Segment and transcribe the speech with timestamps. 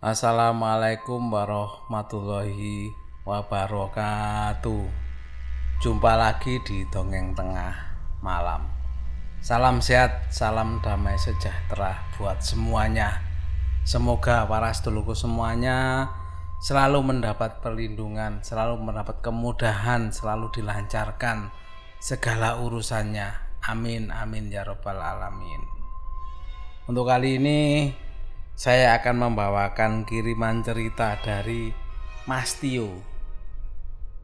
[0.00, 2.88] Assalamualaikum warahmatullahi
[3.28, 4.84] wabarakatuh.
[5.76, 7.76] Jumpa lagi di Dongeng Tengah
[8.24, 8.64] Malam.
[9.44, 13.20] Salam sehat, salam damai sejahtera buat semuanya.
[13.84, 16.08] Semoga para sedulurku semuanya
[16.64, 21.52] selalu mendapat perlindungan, selalu mendapat kemudahan, selalu dilancarkan
[22.00, 23.36] segala urusannya.
[23.68, 25.60] Amin, amin ya Rabbal 'Alamin.
[26.88, 27.92] Untuk kali ini
[28.56, 31.72] saya akan membawakan kiriman cerita dari
[32.28, 33.00] Mas Tio.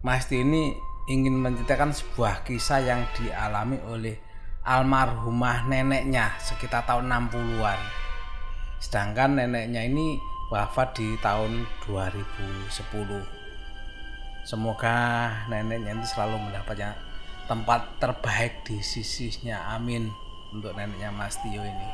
[0.05, 0.75] Mas Tio ini
[1.07, 4.19] ingin menceritakan sebuah kisah yang dialami oleh
[4.67, 7.81] almarhumah neneknya sekitar tahun 60-an.
[8.83, 10.19] Sedangkan neneknya ini
[10.51, 12.75] wafat di tahun 2010.
[14.47, 14.95] Semoga
[15.51, 16.95] neneknya itu selalu mendapatnya
[17.47, 19.75] tempat terbaik di sisinya.
[19.75, 20.11] Amin
[20.51, 21.89] untuk neneknya Mas Tio ini.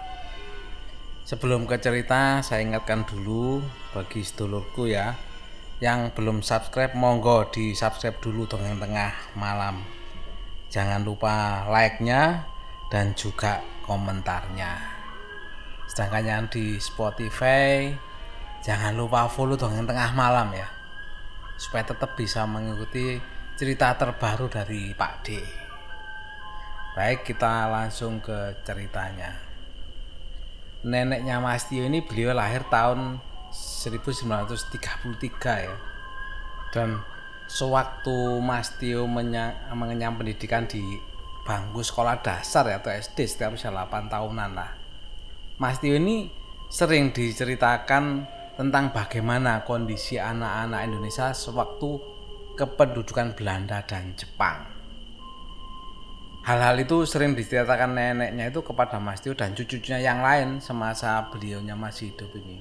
[1.23, 3.63] Sebelum ke cerita, saya ingatkan dulu
[3.95, 5.15] bagi sedulurku ya
[5.79, 9.87] yang belum subscribe monggo di subscribe dulu dongeng tengah malam.
[10.67, 12.43] Jangan lupa like-nya
[12.91, 14.83] dan juga komentarnya.
[15.87, 17.95] Sedangkan yang di Spotify
[18.67, 20.67] jangan lupa follow dongeng tengah malam ya.
[21.55, 23.23] Supaya tetap bisa mengikuti
[23.55, 25.39] cerita terbaru dari Pak D.
[26.99, 29.52] Baik, kita langsung ke ceritanya
[30.83, 33.23] neneknya Mas Tio ini beliau lahir tahun
[33.55, 35.77] 1933 ya.
[36.75, 36.99] Dan
[37.47, 40.83] sewaktu Mas Tio mengenyam pendidikan di
[41.43, 44.71] bangku sekolah dasar ya, atau SD setiap usia 8 tahunan lah.
[45.61, 46.31] Mas Tio ini
[46.73, 52.01] sering diceritakan tentang bagaimana kondisi anak-anak Indonesia sewaktu
[52.57, 54.72] kependudukan Belanda dan Jepang
[56.43, 61.79] Hal-hal itu sering diceritakan neneknya itu kepada Mas Tio dan cucunya yang lain semasa beliaunya
[61.79, 62.59] masih hidup ini.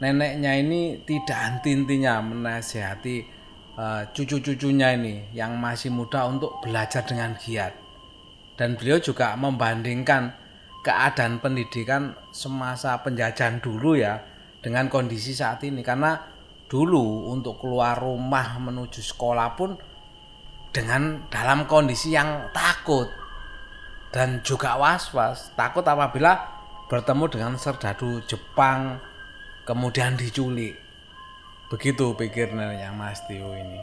[0.00, 3.28] Neneknya ini tidak henti-hentinya menasihati
[3.76, 7.76] uh, cucu-cucunya ini yang masih muda untuk belajar dengan giat.
[8.56, 10.32] Dan beliau juga membandingkan
[10.80, 14.16] keadaan pendidikan semasa penjajahan dulu ya
[14.64, 16.18] dengan kondisi saat ini karena
[16.72, 19.76] dulu untuk keluar rumah menuju sekolah pun
[20.72, 23.06] dengan dalam kondisi yang takut
[24.12, 25.52] dan juga was-was.
[25.52, 26.36] Takut apabila
[26.88, 29.00] bertemu dengan serdadu Jepang
[29.68, 30.76] kemudian diculik.
[31.68, 33.80] Begitu pikirnya Mas Tio ini.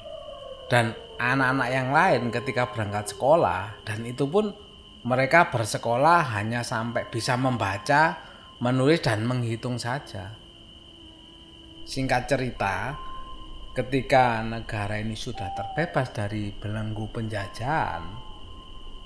[0.69, 4.53] Dan anak-anak yang lain ketika berangkat sekolah dan itu pun
[5.01, 8.21] mereka bersekolah hanya sampai bisa membaca
[8.61, 10.37] menulis dan menghitung saja.
[11.89, 12.93] Singkat cerita
[13.79, 18.03] ketika negara ini sudah terbebas dari belenggu penjajahan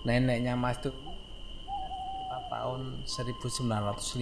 [0.02, 0.98] neneknya Mas Tuk
[2.50, 4.18] tahun 1955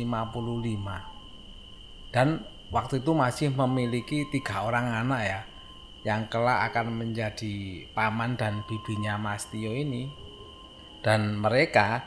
[2.11, 5.41] dan waktu itu masih memiliki tiga orang anak ya
[6.03, 10.09] yang kelak akan menjadi paman dan bibinya Mas Tio ini.
[11.01, 12.01] Dan mereka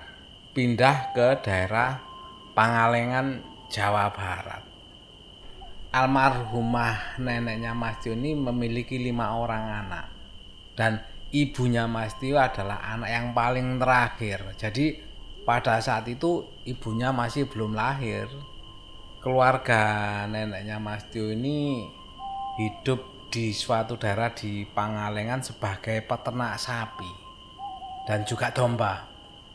[0.55, 1.99] pindah ke daerah
[2.55, 4.74] Pangalengan Jawa Barat
[5.95, 10.07] almarhumah neneknya Mas Tio ini memiliki lima orang anak.
[10.75, 10.99] Dan
[11.31, 14.59] ibunya Mas Tio adalah anak yang paling terakhir.
[14.59, 14.99] Jadi
[15.47, 18.27] pada saat itu ibunya masih belum lahir.
[19.23, 21.87] Keluarga neneknya Mas Tio ini
[22.59, 27.13] hidup di suatu daerah di Pangalengan sebagai peternak sapi
[28.11, 29.07] dan juga domba.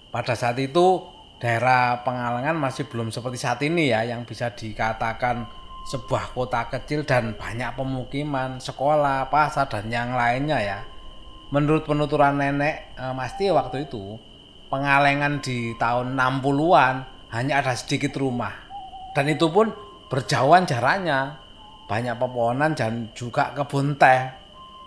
[0.10, 1.04] Pada saat itu
[1.38, 5.59] daerah Pangalengan masih belum seperti saat ini ya yang bisa dikatakan
[5.90, 10.80] sebuah kota kecil dan banyak pemukiman, sekolah, pasar dan yang lainnya ya.
[11.50, 13.06] Menurut penuturan nenek e,
[13.42, 14.22] Tio waktu itu,
[14.70, 16.96] pengalengan di tahun 60-an
[17.34, 18.54] hanya ada sedikit rumah.
[19.18, 19.74] Dan itu pun
[20.14, 21.42] berjauhan jaraknya.
[21.90, 24.30] Banyak pepohonan dan juga kebun teh.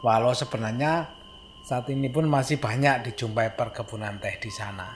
[0.07, 1.11] Walau sebenarnya
[1.67, 4.87] saat ini pun masih banyak dijumpai perkebunan teh di sana.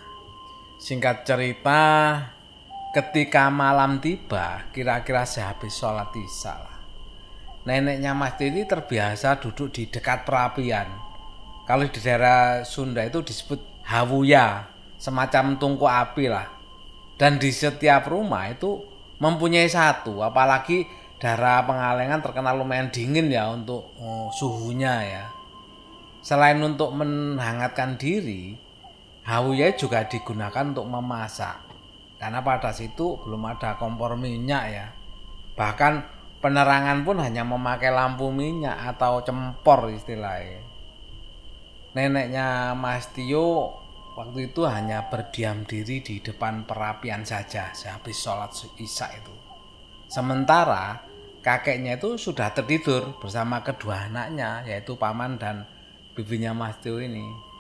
[0.78, 1.82] Singkat cerita,
[2.96, 6.76] ketika malam tiba kira-kira sehabis sholat isya lah.
[7.68, 10.88] Neneknya Mas ini terbiasa duduk di dekat perapian.
[11.68, 14.64] Kalau di daerah Sunda itu disebut hawuya
[14.96, 16.48] semacam tungku api lah.
[17.20, 18.80] Dan di setiap rumah itu
[19.20, 20.88] mempunyai satu apalagi
[21.20, 25.24] daerah pengalengan terkenal lumayan dingin ya untuk oh, suhunya ya.
[26.24, 28.56] Selain untuk menghangatkan diri
[29.28, 31.65] hawuya juga digunakan untuk memasak
[32.16, 34.86] karena pada situ belum ada kompor minyak ya.
[35.56, 35.92] Bahkan
[36.40, 40.64] penerangan pun hanya memakai lampu minyak atau cempor istilahnya.
[41.96, 43.72] Neneknya Mas Tio
[44.16, 49.32] waktu itu hanya berdiam diri di depan perapian saja sehabis sholat isya itu.
[50.08, 51.00] Sementara
[51.40, 55.64] kakeknya itu sudah tertidur bersama kedua anaknya yaitu paman dan
[56.16, 57.55] bibinya Mas Tio ini.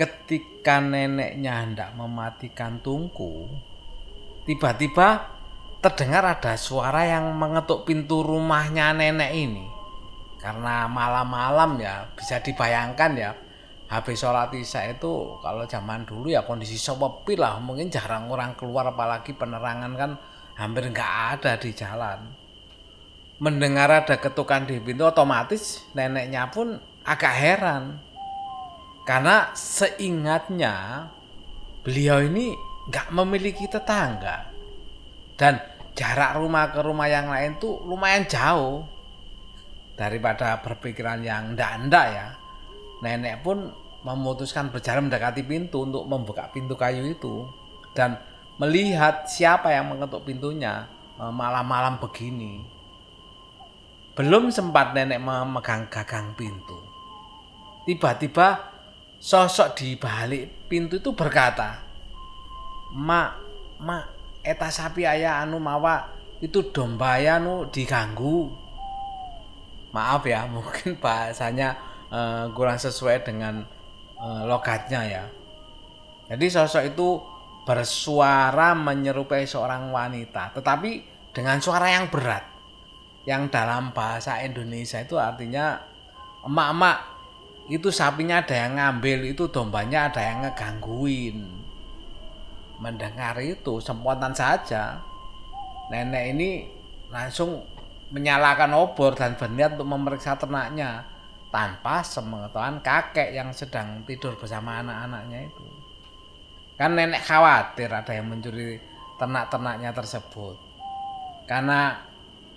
[0.00, 3.52] Ketika neneknya hendak mematikan tungku,
[4.48, 5.28] tiba-tiba
[5.84, 9.68] terdengar ada suara yang mengetuk pintu rumahnya nenek ini.
[10.40, 13.36] Karena malam-malam ya bisa dibayangkan ya
[13.90, 18.86] habis sholat isya itu kalau zaman dulu ya kondisi sepi lah mungkin jarang orang keluar
[18.86, 20.10] apalagi penerangan kan
[20.54, 22.30] hampir nggak ada di jalan
[23.42, 27.98] mendengar ada ketukan di pintu otomatis neneknya pun agak heran
[29.10, 31.10] karena seingatnya
[31.82, 32.54] beliau ini
[32.86, 34.46] nggak memiliki tetangga
[35.34, 35.58] dan
[35.98, 38.86] jarak rumah ke rumah yang lain tuh lumayan jauh
[39.98, 42.28] daripada berpikiran yang ndak-ndak ya
[43.02, 43.74] nenek pun
[44.06, 47.50] memutuskan berjalan mendekati pintu untuk membuka pintu kayu itu
[47.98, 48.14] dan
[48.62, 50.86] melihat siapa yang mengetuk pintunya
[51.18, 52.62] e, malam-malam begini.
[54.14, 56.80] Belum sempat nenek memegang gagang pintu.
[57.84, 58.69] Tiba-tiba
[59.20, 61.76] sosok di balik pintu itu berkata,
[62.96, 63.30] "Mak,
[63.84, 64.04] mak,
[64.40, 66.08] eta sapi ayah anu mawa
[66.40, 68.48] itu domba ya anu diganggu."
[69.92, 71.76] Maaf ya, mungkin bahasanya
[72.08, 73.60] uh, kurang sesuai dengan
[74.16, 75.24] uh, logatnya ya.
[76.32, 77.20] Jadi sosok itu
[77.68, 81.04] bersuara menyerupai seorang wanita, tetapi
[81.36, 82.48] dengan suara yang berat.
[83.28, 85.76] Yang dalam bahasa Indonesia itu artinya
[86.40, 87.09] emak-emak
[87.70, 91.38] itu sapinya ada yang ngambil, itu dombanya ada yang ngegangguin.
[92.82, 94.98] Mendengar itu spontan saja.
[95.94, 96.66] Nenek ini
[97.14, 97.62] langsung
[98.10, 101.06] menyalakan obor dan berniat untuk memeriksa ternaknya
[101.54, 105.66] tanpa sepengetahuan kakek yang sedang tidur bersama anak-anaknya itu.
[106.74, 108.82] Kan nenek khawatir ada yang mencuri
[109.14, 110.58] ternak-ternaknya tersebut.
[111.46, 112.02] Karena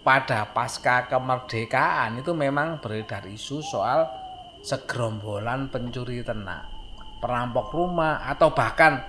[0.01, 4.22] pada pasca kemerdekaan itu memang beredar isu soal
[4.63, 6.71] segerombolan pencuri ternak,
[7.19, 9.03] perampok rumah atau bahkan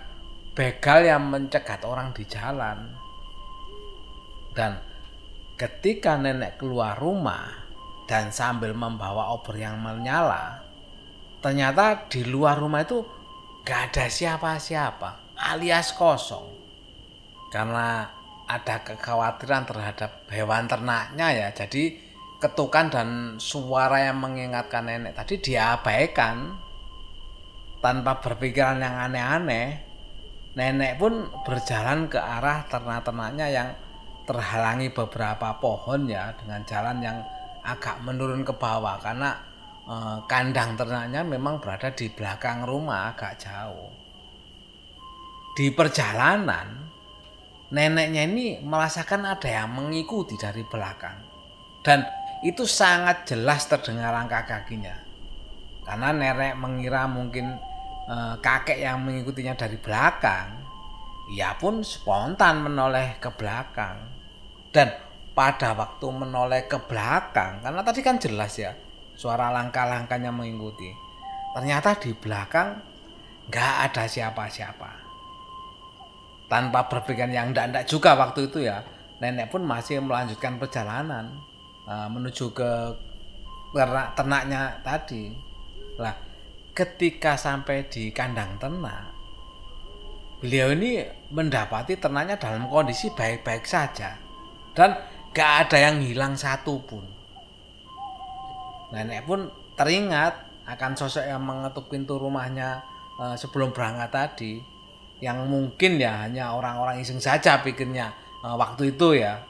[0.53, 2.91] begal yang mencegat orang di jalan.
[4.55, 4.79] Dan
[5.55, 7.65] ketika nenek keluar rumah,
[8.05, 10.61] dan sambil membawa obor yang menyala
[11.41, 13.01] ternyata di luar rumah itu
[13.65, 16.53] gak ada siapa-siapa alias kosong
[17.49, 18.09] karena
[18.45, 21.97] ada kekhawatiran terhadap hewan ternaknya ya jadi
[22.45, 23.09] ketukan dan
[23.41, 26.61] suara yang mengingatkan nenek tadi diabaikan.
[27.81, 29.81] Tanpa berpikiran yang aneh-aneh
[30.57, 33.69] nenek pun berjalan ke arah ternak-ternaknya yang
[34.25, 37.17] terhalangi beberapa pohon ya dengan jalan yang
[37.65, 39.01] agak menurun ke bawah.
[39.01, 39.33] Karena
[39.89, 43.89] eh, kandang ternaknya memang berada di belakang rumah agak jauh.
[45.57, 46.93] Di perjalanan
[47.73, 51.21] neneknya ini merasakan ada yang mengikuti dari belakang.
[51.85, 54.93] Dan itu sangat jelas terdengar langkah kakinya.
[55.89, 57.57] Karena nenek mengira mungkin
[58.05, 60.65] eh, kakek yang mengikutinya dari belakang
[61.33, 63.97] ia pun spontan menoleh ke belakang.
[64.69, 64.93] Dan
[65.33, 68.77] pada waktu menoleh ke belakang karena tadi kan jelas ya
[69.17, 70.93] suara langkah-langkahnya mengikuti.
[71.57, 72.77] Ternyata di belakang
[73.49, 74.91] nggak ada siapa-siapa.
[76.51, 78.85] Tanpa berpikiran yang ndak ndak juga waktu itu ya
[79.23, 81.33] nenek pun masih melanjutkan perjalanan
[81.89, 82.71] uh, menuju ke
[83.75, 85.35] ternak ternaknya tadi
[85.99, 86.15] lah
[86.75, 89.11] ketika sampai di kandang ternak
[90.43, 94.19] beliau ini mendapati ternaknya dalam kondisi baik-baik saja
[94.75, 94.99] dan
[95.35, 97.03] gak ada yang hilang satu pun.
[98.95, 102.83] Nenek pun teringat akan sosok yang mengetuk pintu rumahnya
[103.19, 104.53] uh, sebelum berangkat tadi,
[105.19, 108.15] yang mungkin ya hanya orang-orang iseng saja pikirnya
[108.47, 109.43] uh, waktu itu ya.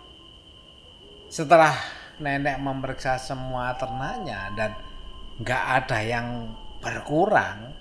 [1.29, 1.77] Setelah
[2.23, 4.71] nenek memeriksa semua ternaknya dan
[5.43, 7.73] gak ada yang berkurang,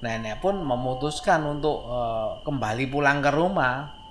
[0.00, 4.04] nenek pun memutuskan untuk uh, kembali pulang ke rumah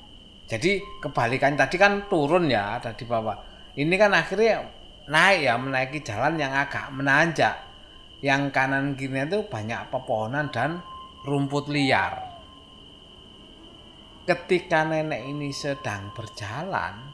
[0.54, 3.34] jadi kebalikan tadi kan turun ya ada di bawah.
[3.74, 4.62] Ini kan akhirnya
[5.08, 7.56] naik ya menaiki jalan yang agak menanjak.
[8.24, 10.80] Yang kanan kiri itu banyak pepohonan dan
[11.28, 12.32] rumput liar.
[14.24, 17.12] Ketika nenek ini sedang berjalan,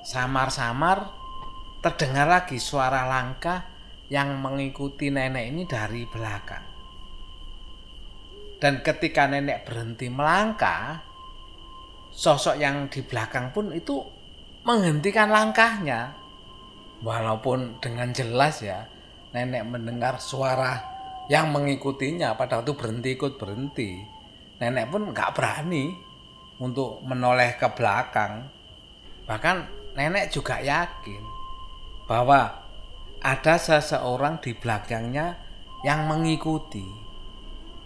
[0.00, 1.12] samar-samar
[1.84, 3.60] terdengar lagi suara langkah
[4.08, 6.64] yang mengikuti nenek ini dari belakang.
[8.56, 11.04] Dan ketika nenek berhenti melangkah,
[12.08, 14.00] sosok yang di belakang pun itu
[14.64, 16.16] menghentikan langkahnya.
[17.04, 18.88] Walaupun dengan jelas ya,
[19.36, 20.80] nenek mendengar suara
[21.28, 24.00] yang mengikutinya pada waktu berhenti ikut berhenti.
[24.56, 25.92] Nenek pun nggak berani
[26.64, 28.48] untuk menoleh ke belakang.
[29.28, 29.56] Bahkan
[30.00, 31.33] nenek juga yakin
[32.04, 32.64] bahwa
[33.24, 35.40] ada seseorang di belakangnya
[35.84, 36.84] yang mengikuti.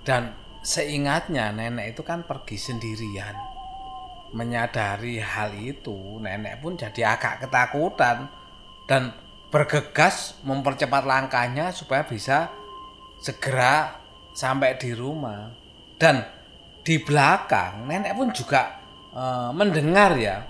[0.02, 0.34] Dan
[0.64, 3.34] seingatnya nenek itu kan pergi sendirian.
[4.34, 8.28] Menyadari hal itu nenek pun jadi agak ketakutan
[8.90, 9.14] dan
[9.48, 12.52] bergegas mempercepat langkahnya supaya bisa
[13.22, 13.96] segera
[14.34, 15.54] sampai di rumah.
[15.98, 16.22] Dan
[16.82, 18.80] di belakang nenek pun juga
[19.12, 20.40] e, mendengar ya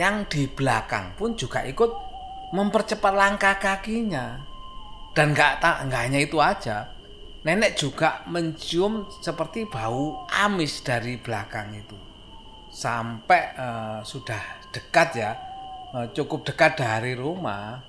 [0.00, 2.11] yang di belakang pun juga ikut
[2.52, 4.44] mempercepat langkah kakinya.
[5.12, 6.88] Dan nggak tak nggak hanya itu aja,
[7.44, 11.98] nenek juga mencium seperti bau amis dari belakang itu.
[12.72, 15.36] Sampai uh, sudah dekat ya,
[15.92, 17.84] uh, cukup dekat dari rumah,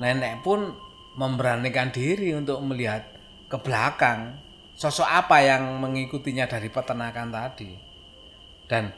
[0.00, 0.72] nenek pun
[1.20, 3.04] memberanikan diri untuk melihat
[3.44, 4.40] ke belakang
[4.74, 7.72] sosok apa yang mengikutinya dari peternakan tadi.
[8.64, 8.90] Dan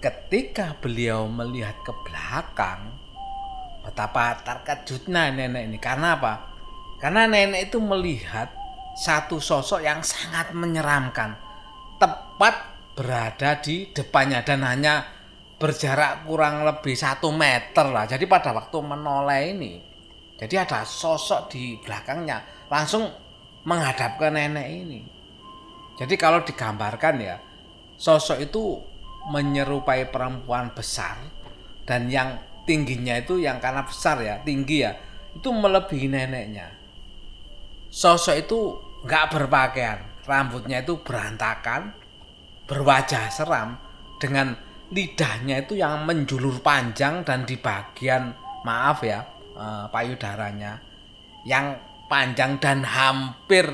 [0.00, 2.96] ketika beliau melihat ke belakang,
[3.84, 5.78] betapa terkejutnya nenek ini.
[5.80, 6.34] Karena apa?
[7.00, 8.52] Karena nenek itu melihat
[8.96, 11.36] satu sosok yang sangat menyeramkan.
[12.00, 12.54] Tepat
[12.96, 15.04] berada di depannya dan hanya
[15.60, 18.08] berjarak kurang lebih satu meter lah.
[18.08, 19.72] Jadi pada waktu menoleh ini
[20.40, 22.40] jadi ada sosok di belakangnya
[22.72, 23.04] langsung
[23.68, 25.00] menghadap ke nenek ini.
[26.00, 27.36] Jadi kalau digambarkan ya
[28.00, 28.80] sosok itu
[29.28, 31.20] menyerupai perempuan besar
[31.84, 32.40] dan yang
[32.70, 34.94] tingginya itu yang karena besar ya tinggi ya
[35.34, 36.70] itu melebihi neneknya.
[37.90, 38.58] Sosok itu
[39.02, 41.90] nggak berpakaian rambutnya itu berantakan
[42.70, 43.74] berwajah seram
[44.22, 44.54] dengan
[44.94, 48.30] lidahnya itu yang menjulur panjang dan di bagian
[48.62, 49.26] maaf ya
[49.58, 50.78] eh, payudaranya
[51.42, 51.74] yang
[52.06, 53.66] panjang dan hampir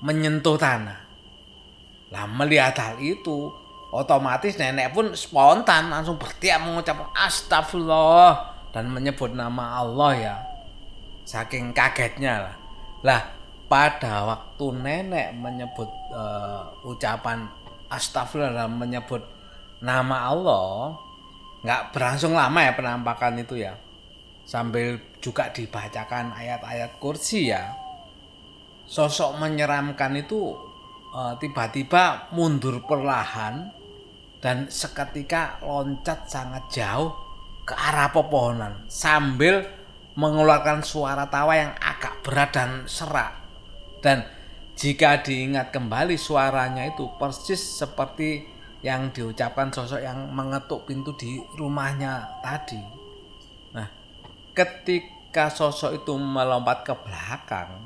[0.00, 1.00] menyentuh tanah.
[2.12, 3.52] Lah melihat hal itu
[3.92, 8.32] otomatis nenek pun spontan langsung bertiap mengucap astagfirullah
[8.72, 10.36] dan menyebut nama Allah ya.
[11.28, 12.56] Saking kagetnya lah.
[13.04, 13.22] Lah
[13.68, 17.44] pada waktu nenek menyebut uh, ucapan
[17.92, 19.20] astagfirullah dan menyebut
[19.84, 20.96] nama Allah
[21.62, 23.76] nggak berlangsung lama ya penampakan itu ya.
[24.48, 27.76] Sambil juga dibacakan ayat-ayat kursi ya.
[28.82, 30.52] Sosok menyeramkan itu
[31.14, 33.81] eh, tiba-tiba uh, mundur perlahan
[34.42, 37.14] dan seketika loncat sangat jauh
[37.62, 39.62] ke arah pepohonan sambil
[40.18, 43.38] mengeluarkan suara tawa yang agak berat dan serak.
[44.02, 44.26] Dan
[44.74, 48.50] jika diingat kembali suaranya itu persis seperti
[48.82, 52.82] yang diucapkan sosok yang mengetuk pintu di rumahnya tadi.
[53.78, 53.86] Nah,
[54.50, 57.78] ketika sosok itu melompat ke belakang,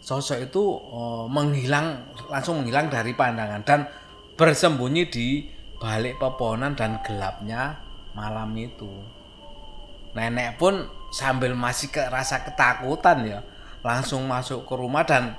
[0.00, 3.84] sosok itu oh, menghilang langsung menghilang dari pandangan dan
[4.40, 7.80] bersembunyi di balik pepohonan dan gelapnya
[8.12, 9.00] malam itu.
[10.12, 13.40] Nenek pun sambil masih ke rasa ketakutan ya,
[13.80, 15.32] langsung masuk ke rumah dan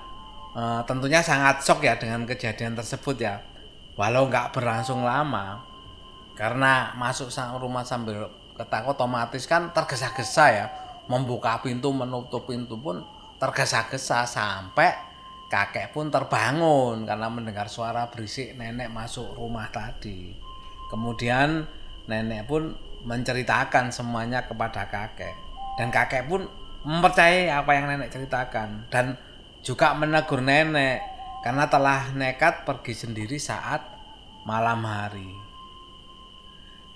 [0.58, 3.38] e, tentunya sangat shock ya dengan kejadian tersebut ya.
[4.00, 5.62] Walau nggak berlangsung lama,
[6.34, 10.66] karena masuk sang rumah sambil ketakut otomatis kan tergesa-gesa ya,
[11.06, 13.04] membuka pintu menutup pintu pun
[13.38, 15.11] tergesa-gesa sampai
[15.52, 20.32] kakek pun terbangun karena mendengar suara berisik nenek masuk rumah tadi.
[20.88, 21.68] Kemudian
[22.08, 22.72] nenek pun
[23.04, 25.36] menceritakan semuanya kepada kakek.
[25.76, 26.48] Dan kakek pun
[26.88, 29.20] mempercayai apa yang nenek ceritakan dan
[29.60, 31.04] juga menegur nenek
[31.44, 33.84] karena telah nekat pergi sendiri saat
[34.48, 35.30] malam hari.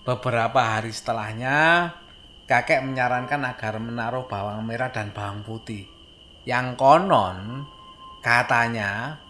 [0.05, 1.89] Beberapa hari setelahnya,
[2.45, 5.89] kakek menyarankan agar menaruh bawang merah dan bawang putih.
[6.45, 7.65] Yang konon
[8.25, 9.21] katanya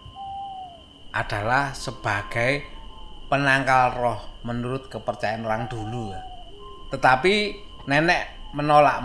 [1.11, 2.63] adalah sebagai
[3.27, 6.15] penangkal roh menurut kepercayaan orang dulu.
[6.95, 7.35] Tetapi
[7.91, 9.03] nenek menolak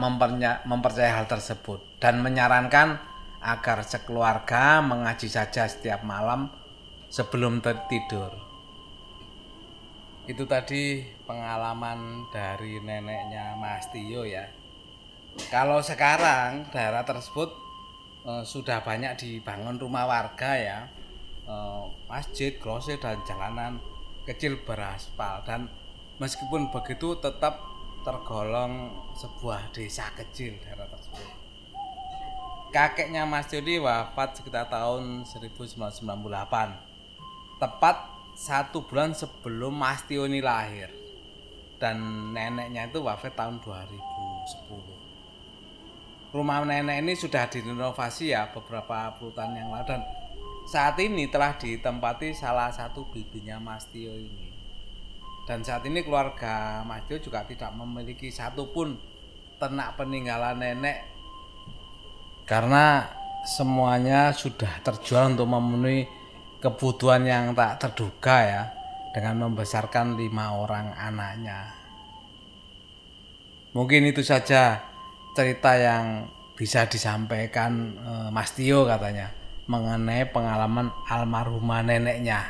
[0.62, 3.02] mempercayai hal tersebut dan menyarankan
[3.42, 6.54] agar sekeluarga mengaji saja setiap malam
[7.10, 8.30] sebelum tertidur.
[10.30, 14.46] Itu tadi pengalaman dari neneknya Mas Tio ya.
[15.50, 17.50] Kalau sekarang daerah tersebut
[18.24, 20.78] uh, sudah banyak dibangun rumah warga ya
[21.48, 23.80] uh, masjid, grosir dan jalanan
[24.28, 25.66] kecil beraspal dan
[26.20, 27.58] meskipun begitu tetap
[28.04, 31.28] tergolong sebuah desa kecil daerah tersebut.
[32.70, 36.06] Kakeknya Mas Jody wafat sekitar tahun 1998.
[37.58, 37.96] Tepat
[38.38, 40.88] satu bulan sebelum Mas Tioni lahir.
[41.82, 44.99] Dan neneknya itu wafat tahun 2010
[46.30, 50.00] rumah nenek ini sudah direnovasi ya beberapa puluh yang lalu dan
[50.70, 54.48] saat ini telah ditempati salah satu bibinya Mas Tio ini.
[55.42, 58.94] Dan saat ini keluarga Mas Tio juga tidak memiliki satupun
[59.58, 61.10] ternak peninggalan nenek
[62.46, 63.06] karena
[63.46, 66.08] semuanya sudah terjual untuk memenuhi
[66.58, 68.62] kebutuhan yang tak terduga ya
[69.10, 71.70] dengan membesarkan lima orang anaknya.
[73.70, 74.89] Mungkin itu saja
[75.34, 76.26] cerita yang
[76.60, 79.32] bisa disampaikan eh, Mas Tio katanya
[79.70, 82.44] mengenai pengalaman almarhumah neneknya.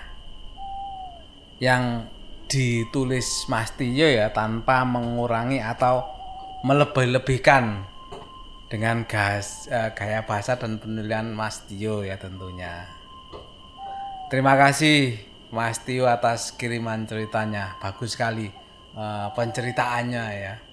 [1.60, 2.10] Yang
[2.50, 6.02] ditulis Mas Tio ya tanpa mengurangi atau
[6.66, 7.86] melebih-lebihkan
[8.72, 12.88] dengan gas, eh, gaya bahasa dan penulisan Mas Tio ya tentunya.
[14.32, 15.20] Terima kasih
[15.52, 18.48] Mas Tio atas kiriman ceritanya, bagus sekali
[18.96, 20.69] eh, penceritaannya ya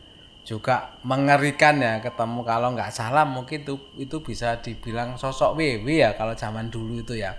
[0.48, 2.40] juga mengerikan ya ketemu.
[2.48, 7.20] Kalau nggak salah mungkin itu itu bisa dibilang sosok WW ya kalau zaman dulu itu
[7.20, 7.36] ya.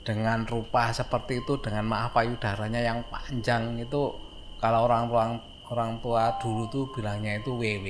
[0.00, 4.16] Dengan rupa seperti itu dengan maaf payudaranya yang panjang itu
[4.56, 5.24] kalau orang tua
[5.68, 7.86] orang tua dulu tuh bilangnya itu WW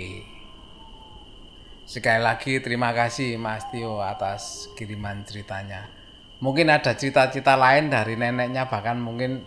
[1.86, 5.86] sekali lagi terima kasih Mas Tio atas kiriman ceritanya.
[6.42, 9.46] Mungkin ada cita-cita lain dari neneknya bahkan mungkin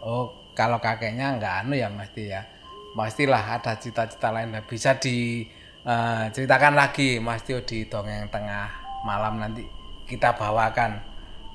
[0.00, 2.53] oh kalau kakeknya nggak anu ya Mas Tio ya
[2.94, 8.70] pastilah ada cita-cita lain bisa diceritakan uh, lagi Mas Tio di dongeng tengah
[9.02, 9.66] malam nanti
[10.06, 11.02] kita bawakan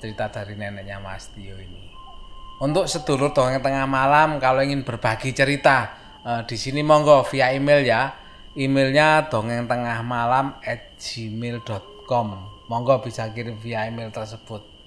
[0.03, 1.89] cerita dari neneknya Mas Tio ini.
[2.59, 5.95] Untuk sedulur dongeng tengah malam kalau ingin berbagi cerita
[6.27, 8.03] uh, di sini monggo via email ya.
[8.59, 12.27] Emailnya dongeng tengah malam at gmail.com.
[12.67, 14.78] Monggo bisa kirim via email tersebut.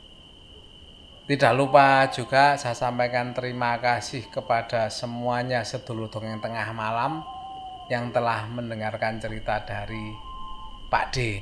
[1.22, 7.22] Tidak lupa juga saya sampaikan terima kasih kepada semuanya sedulur dongeng tengah malam
[7.86, 10.18] yang telah mendengarkan cerita dari
[10.90, 11.38] Pak D.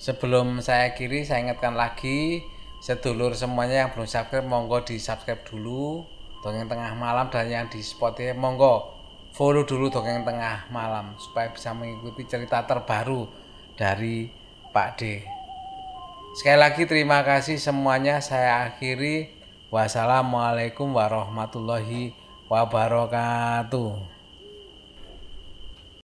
[0.00, 2.40] Sebelum saya kiri, saya ingatkan lagi
[2.80, 6.00] sedulur semuanya yang belum subscribe, monggo di subscribe dulu
[6.40, 8.88] dongeng tengah malam dan yang di Spotify monggo
[9.36, 13.28] follow dulu dongeng tengah malam supaya bisa mengikuti cerita terbaru
[13.76, 14.32] dari
[14.72, 15.37] Pak D.
[16.38, 18.22] Sekali lagi terima kasih semuanya.
[18.22, 19.26] Saya akhiri.
[19.74, 22.14] Wassalamualaikum warahmatullahi
[22.46, 24.17] wabarakatuh.